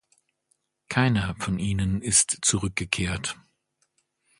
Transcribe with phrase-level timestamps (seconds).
[0.89, 3.37] Keiner von ihnen ist zurückgekehrt.